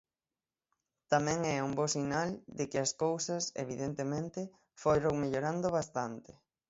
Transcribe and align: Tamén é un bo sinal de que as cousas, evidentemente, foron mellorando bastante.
Tamén 1.11 1.39
é 1.55 1.57
un 1.67 1.71
bo 1.77 1.85
sinal 1.95 2.29
de 2.57 2.63
que 2.71 2.79
as 2.85 2.91
cousas, 3.03 3.43
evidentemente, 3.63 4.41
foron 4.83 5.13
mellorando 5.21 5.67
bastante. 5.77 6.31